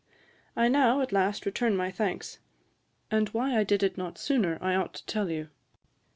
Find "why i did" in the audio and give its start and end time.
3.29-3.83